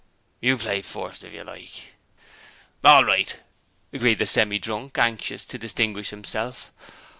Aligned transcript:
'You 0.39 0.57
play 0.57 0.81
first 0.81 1.23
if 1.23 1.31
you 1.31 1.43
like.' 1.43 1.93
'All 2.83 3.05
right,' 3.05 3.37
agreed 3.93 4.17
the 4.17 4.25
Semi 4.25 4.57
drunk, 4.57 4.97
anxious 4.97 5.45
to 5.45 5.59
distinguish 5.59 6.09
himself. 6.09 6.71